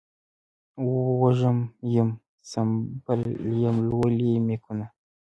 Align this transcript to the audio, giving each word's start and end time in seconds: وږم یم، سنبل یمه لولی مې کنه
وږم 1.21 1.59
یم، 1.93 2.09
سنبل 2.51 3.21
یمه 3.61 3.81
لولی 3.89 4.31
مې 4.45 4.57
کنه 4.63 4.85